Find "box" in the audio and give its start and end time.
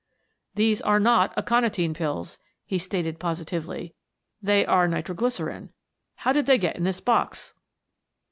6.99-7.53